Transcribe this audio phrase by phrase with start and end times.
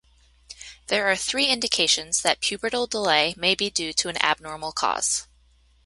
[0.87, 5.27] There are three indications that pubertal delay may be due to an abnormal cause.